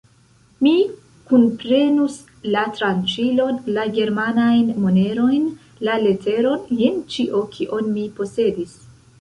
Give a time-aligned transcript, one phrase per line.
[0.67, 0.71] Mi
[1.31, 2.15] kunprenus:
[2.55, 5.47] la tranĉilon, la germanajn monerojn,
[5.89, 8.79] la leteron, jen ĉio, kion mi posedis.